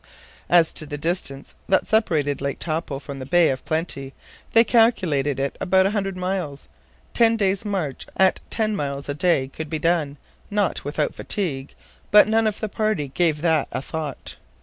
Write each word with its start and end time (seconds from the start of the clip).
As 0.49 0.73
to 0.73 0.87
the 0.87 0.97
distance 0.97 1.53
that 1.69 1.85
separated 1.87 2.41
Lake 2.41 2.57
Taupo 2.57 2.97
from 2.97 3.19
the 3.19 3.25
Bay 3.27 3.49
of 3.49 3.63
Plenty, 3.65 4.15
they 4.53 4.63
calculated 4.63 5.39
it 5.39 5.55
about 5.61 5.85
a 5.85 5.91
hundred 5.91 6.17
miles. 6.17 6.67
Ten 7.13 7.37
days' 7.37 7.65
march 7.65 8.07
at 8.17 8.39
ten 8.49 8.75
miles 8.75 9.07
a 9.09 9.13
day, 9.13 9.49
could 9.53 9.69
be 9.69 9.77
done, 9.77 10.17
not 10.49 10.83
without 10.83 11.13
fatigue, 11.13 11.75
but 12.09 12.27
none 12.27 12.47
of 12.47 12.59
the 12.59 12.67
party 12.67 13.09
gave 13.09 13.41
that 13.41 13.67
a 13.71 13.79
thought. 13.79 14.37